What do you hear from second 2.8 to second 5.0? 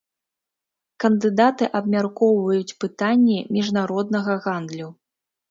пытанні міжнароднага гандлю.